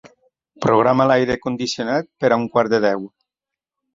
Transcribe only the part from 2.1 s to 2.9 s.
per a un quart de